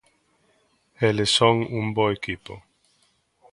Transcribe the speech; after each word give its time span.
Eles 1.09 1.29
son 1.37 1.55
un 1.79 1.85
bo 1.95 2.05
equipo. 2.17 2.53